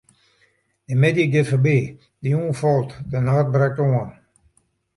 De 0.87 0.95
middei 1.01 1.29
giet 1.33 1.49
foarby, 1.49 1.79
de 2.21 2.27
jûn 2.33 2.53
falt, 2.61 2.91
de 3.11 3.17
nacht 3.27 3.51
brekt 3.53 3.81
oan. 3.87 4.09